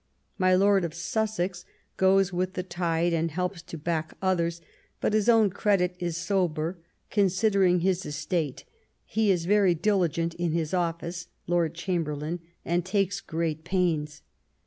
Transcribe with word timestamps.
My 0.39 0.55
Lord 0.55 0.83
of 0.83 0.95
Sussex 0.95 1.63
goes 1.95 2.33
with 2.33 2.53
the 2.53 2.63
tide 2.63 3.13
and 3.13 3.29
helps 3.29 3.61
to 3.61 3.77
back 3.77 4.15
others; 4.19 4.59
but 4.99 5.13
his 5.13 5.29
own 5.29 5.51
credit 5.51 5.95
is 5.99 6.17
sober, 6.17 6.79
considering 7.11 7.81
his 7.81 8.03
estate; 8.03 8.63
he 9.05 9.29
is 9.29 9.45
very 9.45 9.75
diligent 9.75 10.33
in 10.33 10.53
his 10.53 10.73
office 10.73 11.27
(Lord 11.45 11.75
Chamberlain) 11.75 12.39
and 12.65 12.83
takes 12.83 13.21
great 13.21 13.63
pains. 13.63 14.23